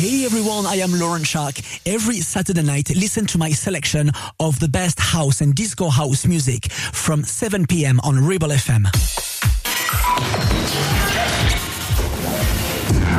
Hey 0.00 0.24
everyone, 0.24 0.64
I 0.64 0.76
am 0.76 0.98
Laurent 0.98 1.26
Schark. 1.26 1.60
Every 1.84 2.20
Saturday 2.20 2.62
night, 2.62 2.88
listen 2.96 3.26
to 3.26 3.36
my 3.36 3.50
selection 3.50 4.10
of 4.40 4.58
the 4.58 4.66
best 4.66 4.98
house 4.98 5.42
and 5.42 5.54
disco 5.54 5.90
house 5.90 6.24
music 6.24 6.72
from 6.72 7.22
7 7.22 7.66
p.m. 7.66 8.00
on 8.02 8.26
Rebel 8.26 8.48
FM. 8.48 8.84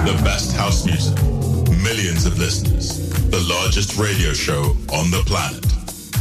The 0.06 0.24
best 0.24 0.56
house 0.56 0.84
music, 0.88 1.22
millions 1.84 2.26
of 2.26 2.40
listeners, 2.40 2.98
the 3.30 3.42
largest 3.42 4.00
radio 4.00 4.34
show 4.34 4.76
on 4.92 5.12
the 5.12 5.22
planet. 5.28 5.64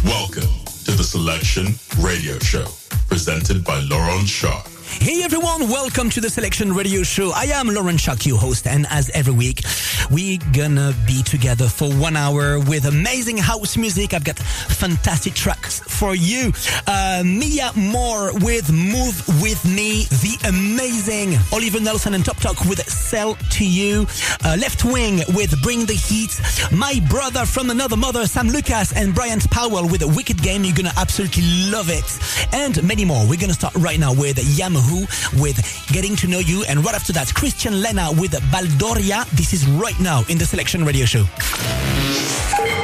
Welcome 0.04 0.50
to 0.84 0.92
the 0.92 1.04
Selection 1.04 1.68
Radio 2.04 2.38
Show, 2.40 2.66
presented 3.08 3.64
by 3.64 3.80
Laurent 3.80 4.28
Schark. 4.28 4.79
Hey 4.98 5.22
everyone, 5.22 5.70
welcome 5.70 6.10
to 6.10 6.20
the 6.20 6.28
Selection 6.28 6.74
Radio 6.74 7.02
Show. 7.02 7.32
I 7.34 7.44
am 7.44 7.68
Laurent 7.68 7.98
Schark, 7.98 8.26
your 8.26 8.36
host, 8.36 8.66
and 8.66 8.86
as 8.90 9.08
every 9.10 9.32
week, 9.32 9.62
we're 10.10 10.38
gonna 10.52 10.92
be 11.06 11.22
together 11.22 11.68
for 11.68 11.90
one 11.94 12.16
hour 12.16 12.58
with 12.58 12.84
amazing 12.84 13.38
house 13.38 13.78
music. 13.78 14.12
I've 14.12 14.24
got 14.24 14.36
fantastic 14.38 15.32
tracks 15.32 15.80
for 15.80 16.14
you. 16.14 16.52
Uh, 16.86 17.22
Mia 17.24 17.70
Moore 17.76 18.32
with 18.40 18.70
Move 18.70 19.26
With 19.40 19.64
Me, 19.64 20.04
the 20.04 20.36
amazing 20.48 21.38
Oliver 21.50 21.80
Nelson 21.80 22.12
and 22.12 22.24
Tobtok 22.24 22.68
with 22.68 22.84
Sell 22.86 23.36
To 23.36 23.64
You, 23.64 24.06
uh, 24.44 24.56
Left 24.60 24.84
Wing 24.84 25.22
with 25.34 25.62
Bring 25.62 25.86
the 25.86 25.94
Heat, 25.94 26.38
my 26.72 27.00
brother 27.08 27.46
from 27.46 27.70
another 27.70 27.96
mother, 27.96 28.26
Sam 28.26 28.48
Lucas 28.48 28.92
and 28.94 29.14
Brian 29.14 29.40
Powell 29.50 29.88
with 29.88 30.02
a 30.02 30.08
Wicked 30.08 30.42
Game. 30.42 30.64
You're 30.64 30.76
gonna 30.76 30.92
absolutely 30.98 31.70
love 31.70 31.88
it. 31.88 32.18
And 32.52 32.82
many 32.86 33.06
more. 33.06 33.26
We're 33.26 33.40
gonna 33.40 33.54
start 33.54 33.74
right 33.76 33.98
now 33.98 34.12
with 34.12 34.36
Yamaha 34.36 34.79
who 34.80 35.00
with 35.40 35.58
Getting 35.88 36.16
to 36.16 36.26
Know 36.26 36.38
You. 36.38 36.64
And 36.64 36.84
right 36.84 36.94
after 36.94 37.12
that, 37.14 37.32
Christian 37.34 37.80
Lena 37.80 38.10
with 38.12 38.32
Baldoria. 38.50 39.24
This 39.34 39.52
is 39.52 39.66
right 39.66 39.98
now 40.00 40.24
in 40.28 40.38
the 40.38 40.46
Selection 40.46 40.84
Radio 40.84 41.06
Show. 41.06 41.24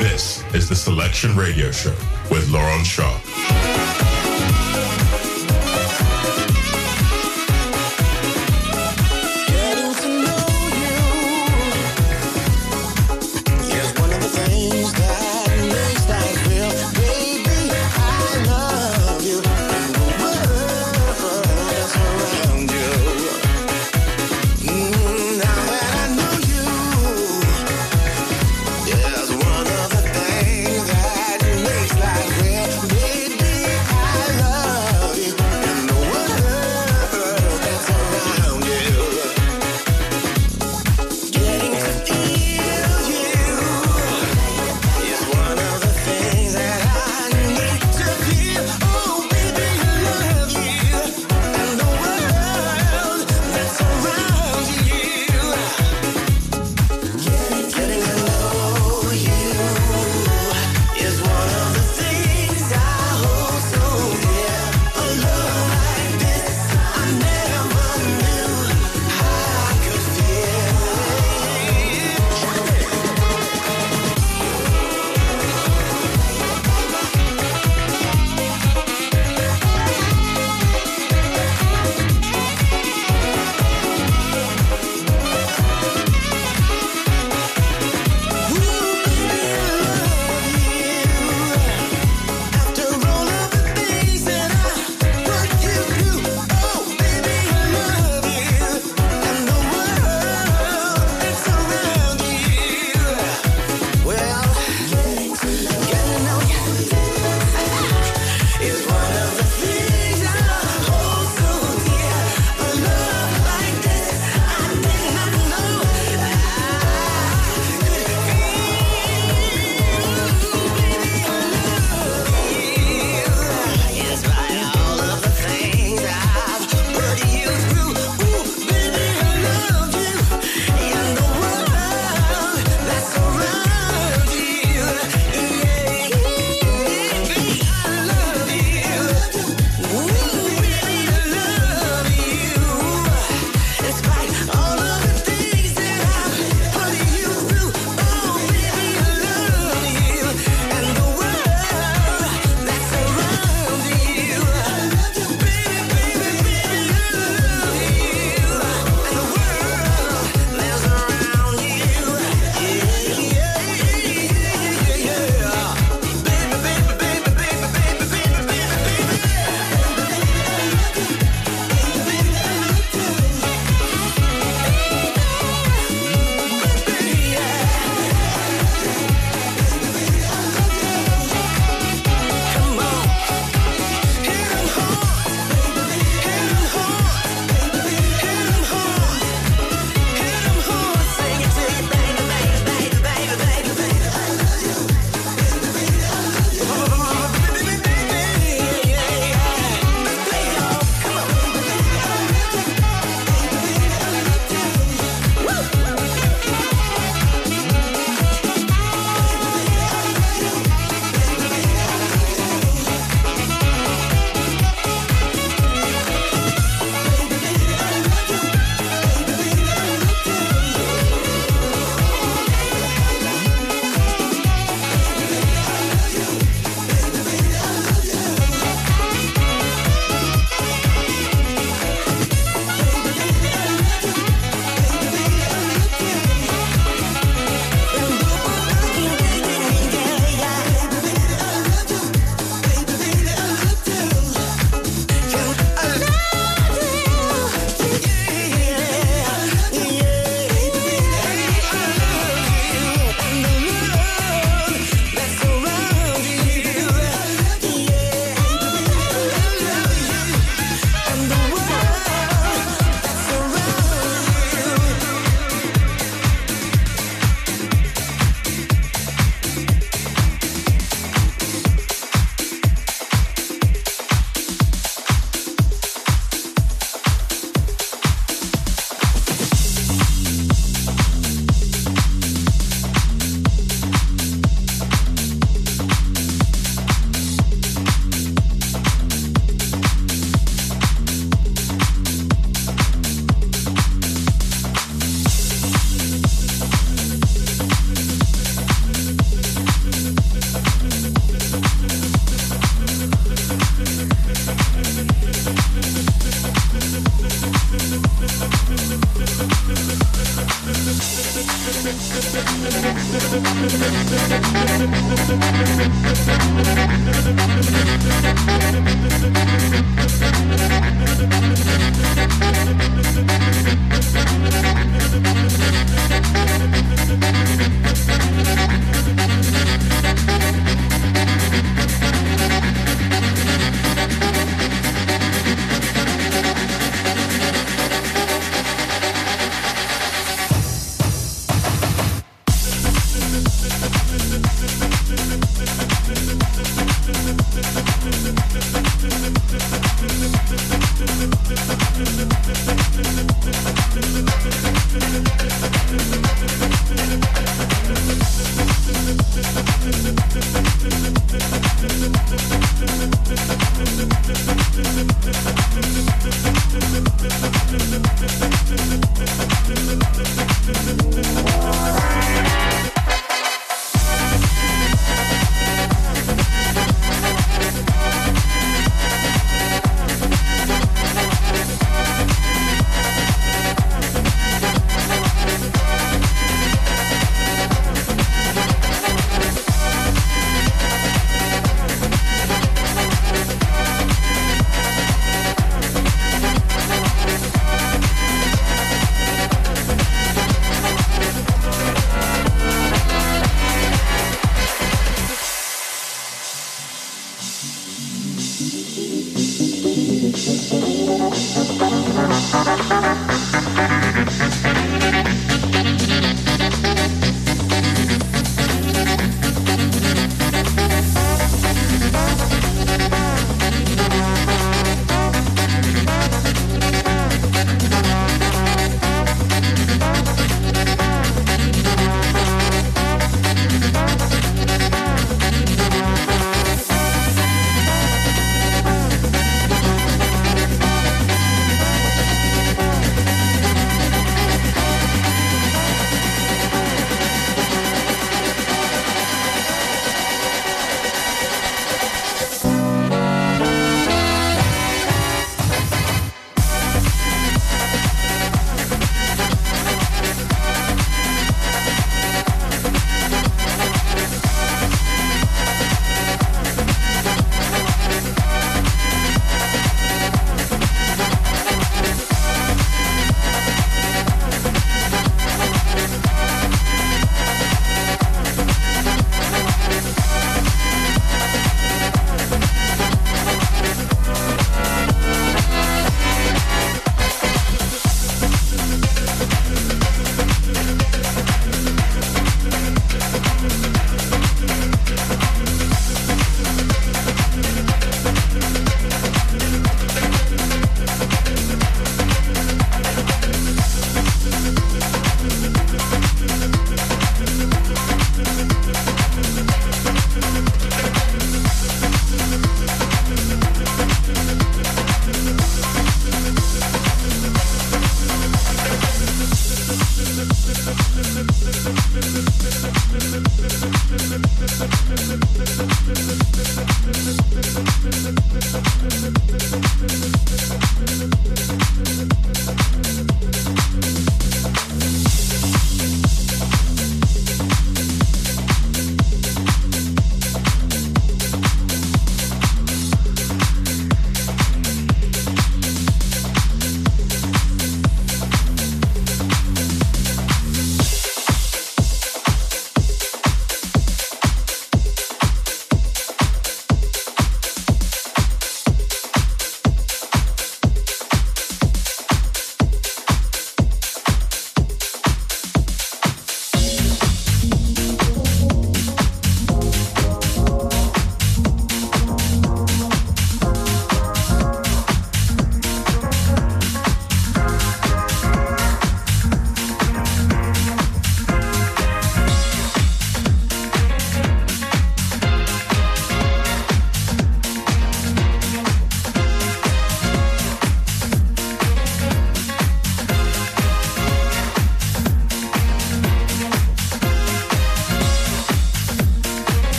This 0.00 0.42
is 0.54 0.68
the 0.68 0.76
Selection 0.76 1.36
Radio 1.36 1.70
Show 1.70 1.94
with 2.30 2.48
Laurent 2.50 2.86
Schark. 2.86 4.13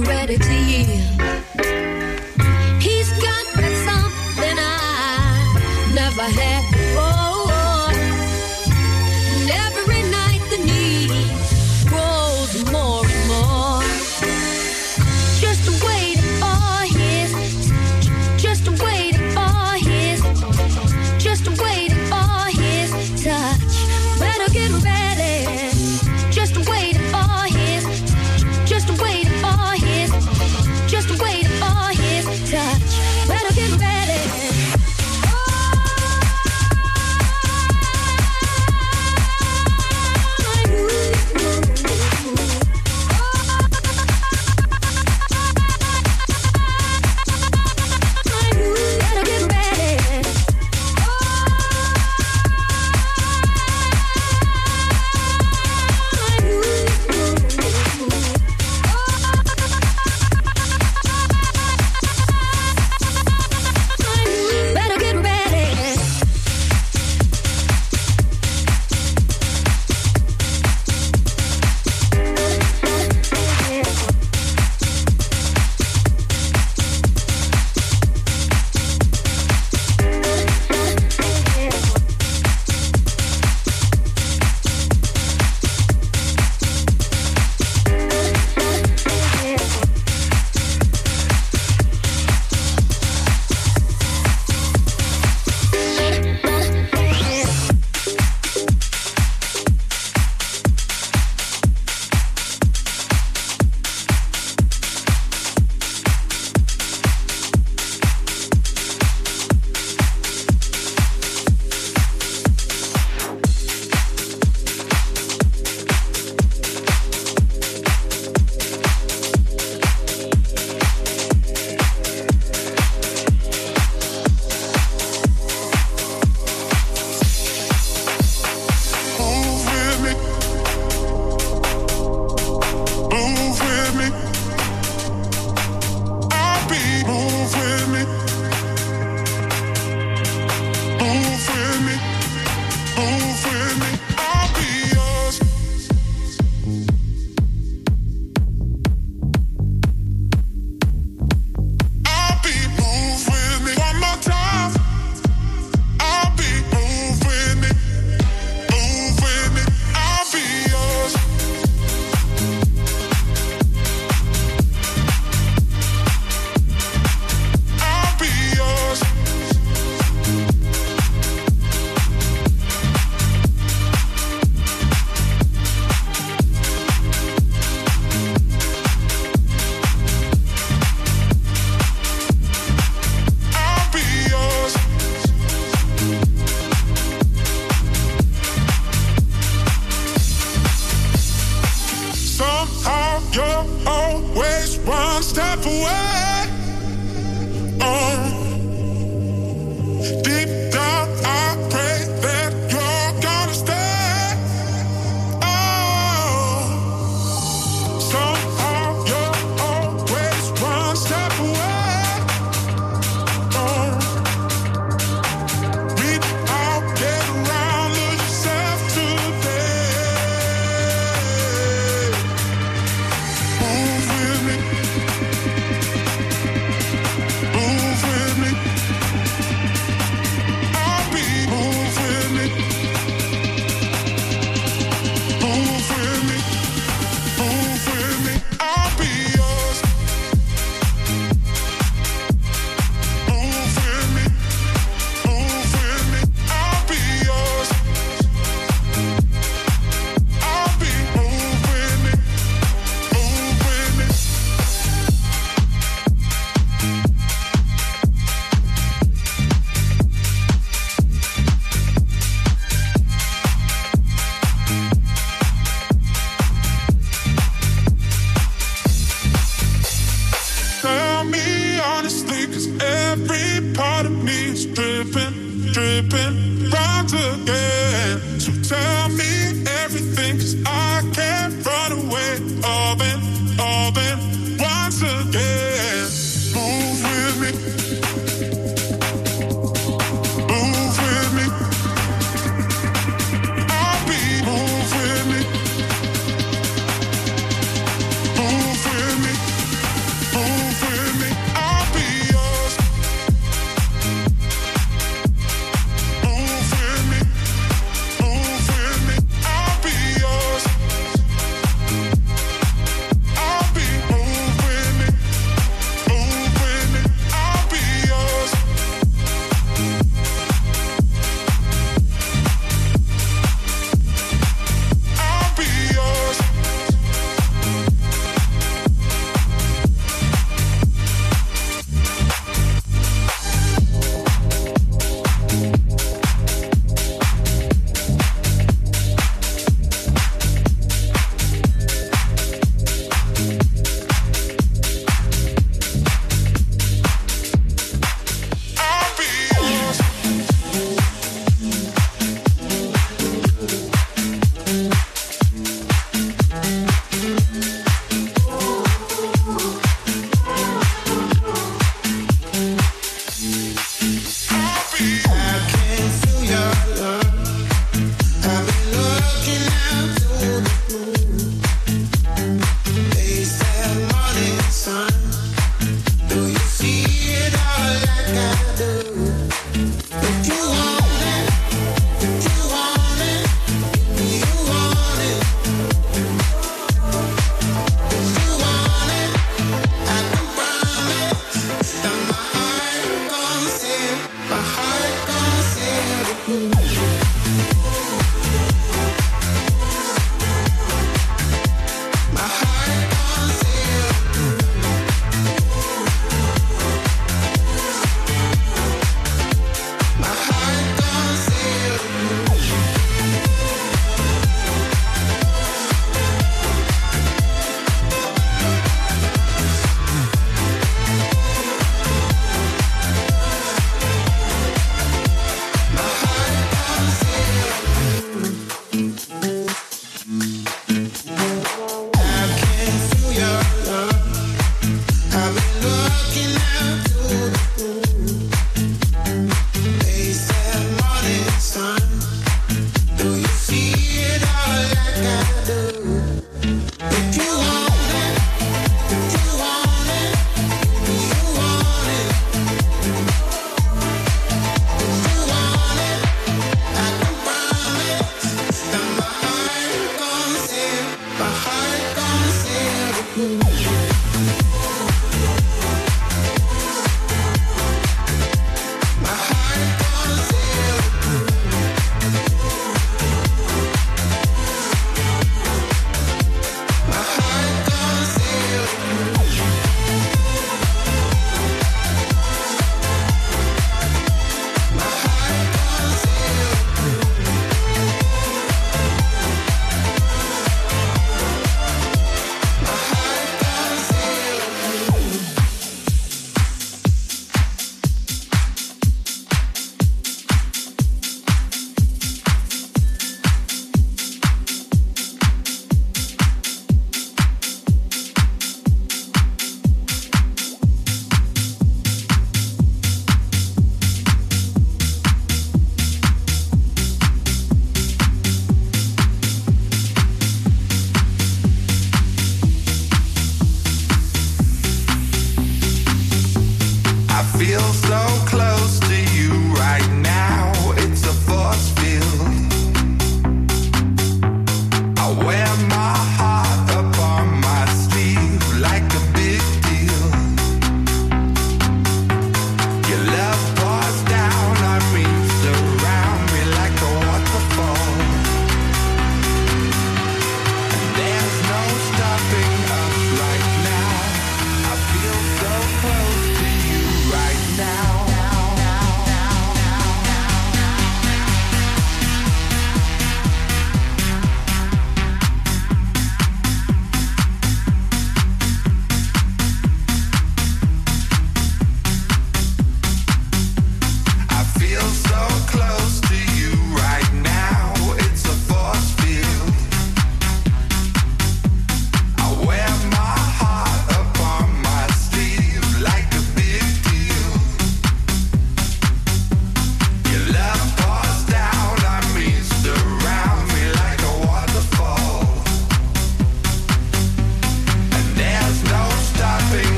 Ready 0.00 0.38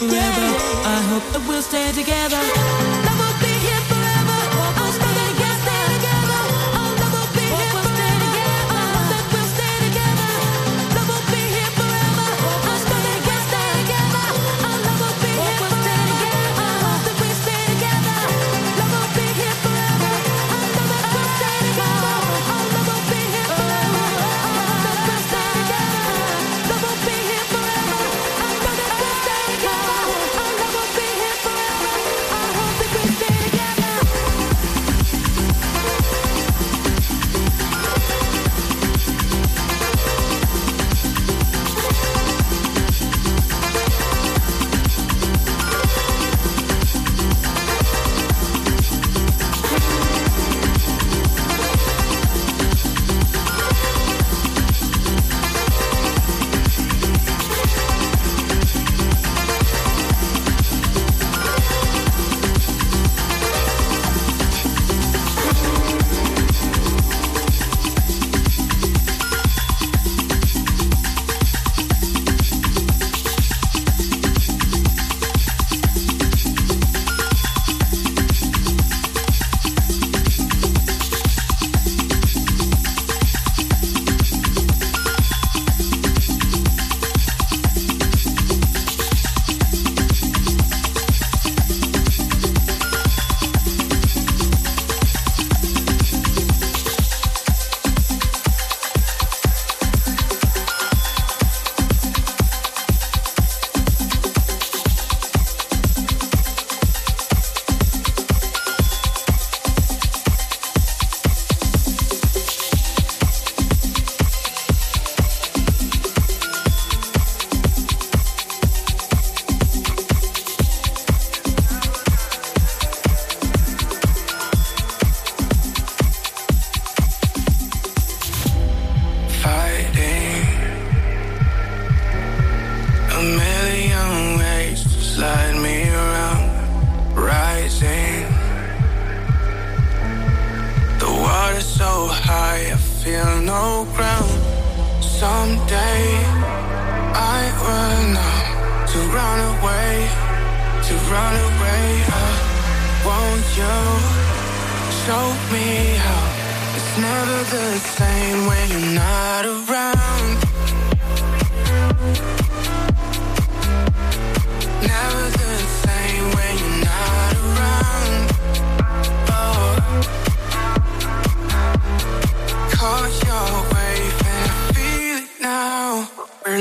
forever. 0.00 0.46
I 0.96 1.02
hope 1.10 1.26
that 1.32 1.46
we'll 1.46 1.60
stay 1.60 1.92
together. 1.92 3.09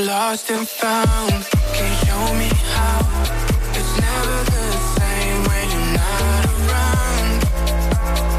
lost 0.06 0.50
and 0.52 0.68
found. 0.68 1.46
Can 1.74 1.86
you 1.92 1.98
show 2.06 2.34
me 2.36 2.50
how? 2.74 3.00
It's 3.78 3.94
never 4.06 4.38
the 4.56 4.68
same 4.96 5.40
when 5.50 5.66
you're 5.74 5.94
not 6.00 6.46
around. 6.58 7.40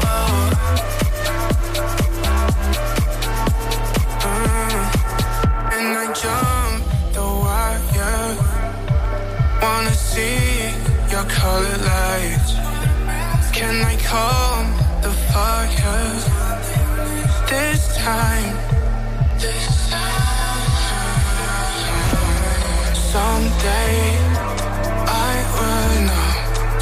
Oh. 0.07 0.51
Mm. 4.27 4.81
And 5.75 5.89
I 6.03 6.05
jump 6.21 6.81
the 7.15 7.25
wire. 7.43 8.27
Wanna 9.61 9.93
see 9.93 10.41
your 11.11 11.25
colored 11.25 11.83
lights. 11.93 12.51
Can 13.51 13.75
I 13.85 13.95
calm 14.11 14.65
the 15.01 15.11
fire? 15.29 16.09
This 17.49 17.81
time 17.97 18.70
day 23.61 24.17
I 25.05 25.33
run 25.57 25.91
know 26.09 26.29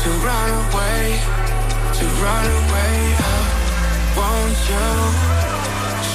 to 0.01 0.09
run 0.27 0.49
away, 0.63 1.01
to 1.99 2.05
run 2.23 2.45
away. 2.59 2.95
How 3.19 3.41
won't 4.17 4.59
you 4.71 4.87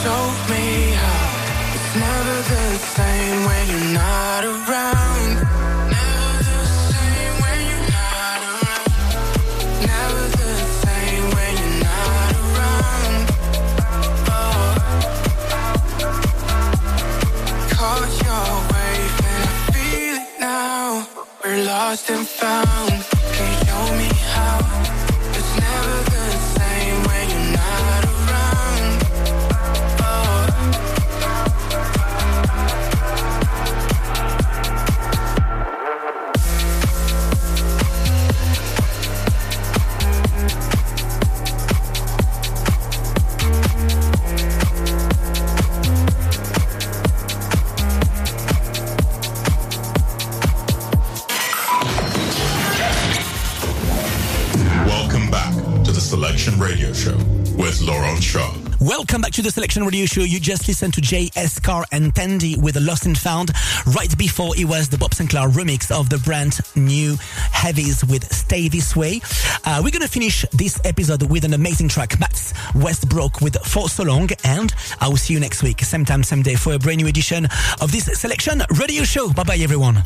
show 0.01 0.23
me 0.53 0.65
how? 1.03 1.25
It's 1.77 1.93
never 2.07 2.37
the 2.55 2.67
same 2.97 3.39
when 3.45 3.62
you're 3.71 3.93
not 3.93 4.43
around. 4.45 5.74
lost 21.95 22.11
and 22.11 22.27
found. 22.27 23.04
To 59.35 59.43
the 59.43 59.51
Selection 59.51 59.82
Radio 59.82 60.07
Show. 60.07 60.20
You 60.20 60.39
just 60.39 60.68
listened 60.68 60.95
to 60.95 61.01
J.S. 61.01 61.59
Carr 61.59 61.85
and 61.91 62.14
Tandy 62.14 62.55
with 62.57 62.76
Lost 62.76 63.05
and 63.05 63.18
Found. 63.18 63.51
Right 63.85 64.16
before 64.16 64.57
it 64.57 64.64
was 64.64 64.89
the 64.89 64.97
Bob 64.97 65.11
Sinclar 65.11 65.51
remix 65.51 65.91
of 65.91 66.09
the 66.09 66.18
Brand 66.18 66.61
New 66.76 67.16
Heavies 67.51 68.05
with 68.05 68.32
Stay 68.32 68.68
This 68.68 68.95
Way. 68.95 69.20
Uh, 69.64 69.80
we're 69.82 69.91
going 69.91 70.03
to 70.03 70.09
finish 70.09 70.45
this 70.53 70.80
episode 70.85 71.24
with 71.24 71.45
an 71.45 71.53
amazing 71.53 71.89
track, 71.89 72.20
Max 72.20 72.55
Westbrook 72.76 73.41
with 73.41 73.57
For 73.66 73.89
So 73.89 74.05
Long. 74.05 74.28
And 74.45 74.72
I 75.01 75.09
will 75.09 75.16
see 75.16 75.35
you 75.35 75.41
next 75.41 75.64
week, 75.64 75.80
same 75.80 76.05
time, 76.05 76.22
same 76.22 76.43
day 76.43 76.55
for 76.55 76.74
a 76.74 76.78
brand 76.78 77.01
new 77.03 77.09
edition 77.09 77.47
of 77.80 77.91
this 77.91 78.05
Selection 78.05 78.62
Radio 78.78 79.03
Show. 79.03 79.32
Bye 79.32 79.43
bye, 79.43 79.57
everyone. 79.57 79.97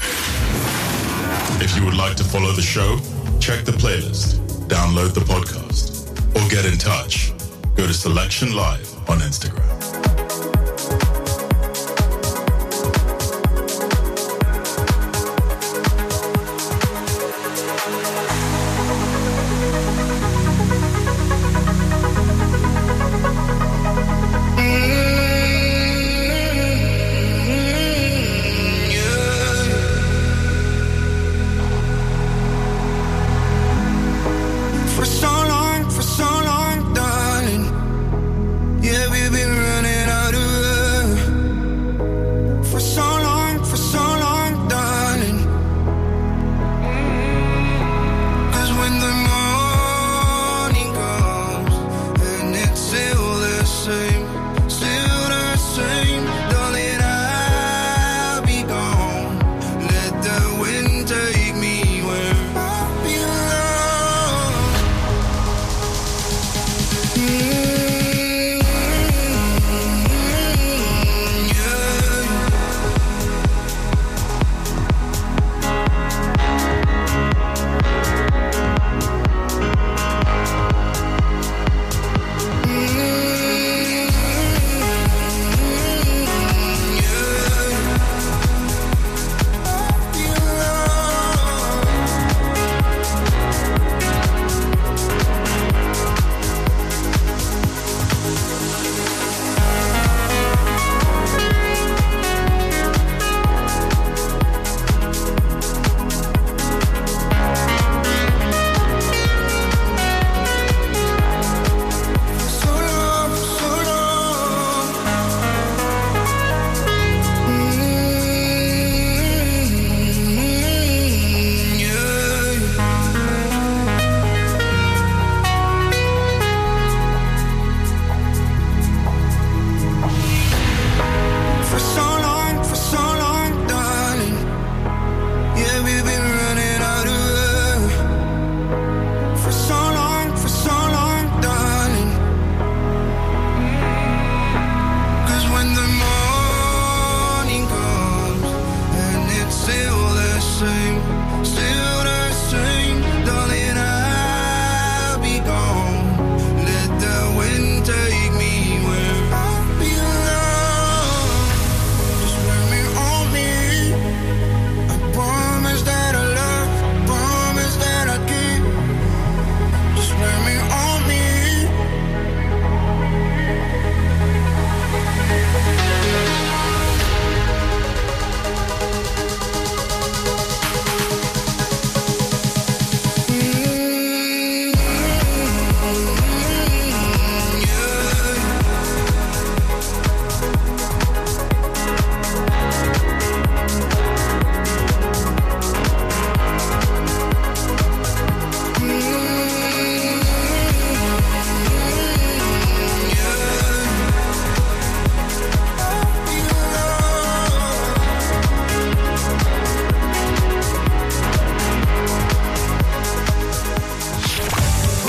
If 1.61 1.77
you 1.77 1.85
would 1.85 1.97
like 1.99 2.17
to 2.17 2.25
follow 2.25 2.53
the 2.53 2.63
show, 2.63 2.97
check 3.41 3.67
the 3.67 3.73
playlist, 3.73 4.39
download 4.69 5.13
the 5.13 5.21
podcast, 5.21 6.09
or 6.35 6.49
get 6.49 6.65
in 6.65 6.79
touch, 6.79 7.33
go 7.75 7.87
to 7.87 7.93
Selection 7.93 8.55
Live 8.57 8.98
on 9.09 9.19
Instagram. 9.21 9.78